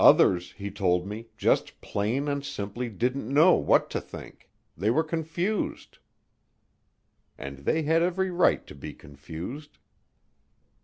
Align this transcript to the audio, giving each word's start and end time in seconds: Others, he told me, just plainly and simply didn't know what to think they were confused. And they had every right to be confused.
Others, 0.00 0.54
he 0.54 0.68
told 0.68 1.06
me, 1.06 1.28
just 1.36 1.80
plainly 1.80 2.32
and 2.32 2.44
simply 2.44 2.88
didn't 2.90 3.32
know 3.32 3.54
what 3.54 3.88
to 3.90 4.00
think 4.00 4.50
they 4.76 4.90
were 4.90 5.04
confused. 5.04 5.98
And 7.38 7.58
they 7.58 7.82
had 7.82 8.02
every 8.02 8.32
right 8.32 8.66
to 8.66 8.74
be 8.74 8.92
confused. 8.94 9.78